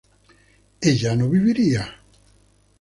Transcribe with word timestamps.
¿ella 0.89 1.15
no 1.15 1.27
viviría? 1.29 1.83